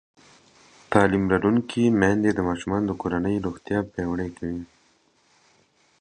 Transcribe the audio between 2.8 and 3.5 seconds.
د کورنۍ